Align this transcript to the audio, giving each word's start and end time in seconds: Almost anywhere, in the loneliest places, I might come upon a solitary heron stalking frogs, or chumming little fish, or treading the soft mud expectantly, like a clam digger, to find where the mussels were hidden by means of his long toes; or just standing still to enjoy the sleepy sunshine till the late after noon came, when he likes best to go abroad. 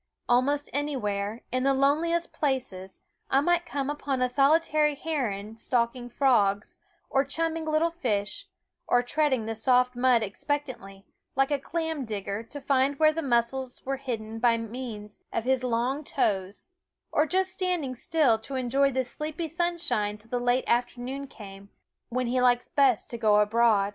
Almost 0.27 0.67
anywhere, 0.73 1.43
in 1.51 1.61
the 1.61 1.75
loneliest 1.75 2.33
places, 2.33 3.01
I 3.29 3.39
might 3.39 3.67
come 3.67 3.87
upon 3.87 4.19
a 4.19 4.27
solitary 4.29 4.95
heron 4.95 5.57
stalking 5.57 6.09
frogs, 6.09 6.79
or 7.07 7.23
chumming 7.23 7.65
little 7.65 7.91
fish, 7.91 8.47
or 8.87 9.03
treading 9.03 9.45
the 9.45 9.53
soft 9.53 9.95
mud 9.95 10.23
expectantly, 10.23 11.05
like 11.35 11.51
a 11.51 11.59
clam 11.59 12.03
digger, 12.03 12.41
to 12.41 12.59
find 12.59 12.97
where 12.97 13.13
the 13.13 13.21
mussels 13.21 13.85
were 13.85 13.97
hidden 13.97 14.39
by 14.39 14.57
means 14.57 15.19
of 15.31 15.43
his 15.43 15.63
long 15.63 16.03
toes; 16.03 16.69
or 17.11 17.27
just 17.27 17.51
standing 17.53 17.93
still 17.93 18.39
to 18.39 18.55
enjoy 18.55 18.91
the 18.91 19.03
sleepy 19.03 19.47
sunshine 19.47 20.17
till 20.17 20.31
the 20.31 20.39
late 20.39 20.63
after 20.65 20.99
noon 20.99 21.27
came, 21.27 21.69
when 22.09 22.25
he 22.25 22.41
likes 22.41 22.67
best 22.67 23.07
to 23.11 23.19
go 23.19 23.39
abroad. 23.39 23.89